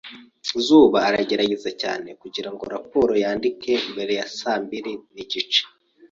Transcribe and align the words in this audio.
Zuba 0.65 0.99
aragerageza 1.09 1.69
cyane 1.81 2.09
kugirango 2.21 2.63
raporo 2.75 3.13
yandike 3.23 3.71
mbere 3.91 4.11
ya 4.19 4.25
saa 4.37 4.59
mbiri 4.65 4.91
nigice. 5.13 5.61